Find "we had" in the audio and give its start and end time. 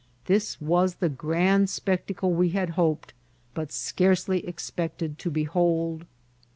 2.33-2.71